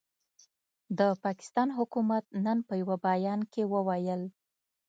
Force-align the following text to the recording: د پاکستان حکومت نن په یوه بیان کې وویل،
د 0.97 0.99
پاکستان 1.23 1.67
حکومت 1.77 2.23
نن 2.45 2.57
په 2.67 2.73
یوه 2.81 2.95
بیان 3.07 3.39
کې 3.51 3.63
وویل، 3.73 4.21